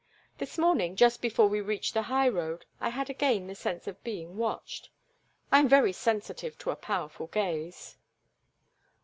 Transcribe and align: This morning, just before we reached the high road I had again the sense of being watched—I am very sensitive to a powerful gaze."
This 0.39 0.57
morning, 0.57 0.95
just 0.95 1.21
before 1.21 1.47
we 1.47 1.61
reached 1.61 1.93
the 1.93 2.01
high 2.01 2.27
road 2.27 2.65
I 2.79 2.89
had 2.89 3.07
again 3.11 3.45
the 3.45 3.53
sense 3.53 3.85
of 3.85 4.03
being 4.03 4.35
watched—I 4.35 5.59
am 5.59 5.69
very 5.69 5.93
sensitive 5.93 6.57
to 6.57 6.71
a 6.71 6.75
powerful 6.75 7.27
gaze." 7.27 7.97